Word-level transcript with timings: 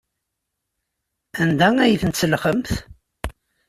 Anda 1.41 1.67
ay 1.81 1.95
ten-tselxemt? 2.01 2.69